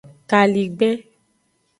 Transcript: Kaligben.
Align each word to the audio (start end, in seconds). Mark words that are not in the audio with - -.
Kaligben. 0.29 0.93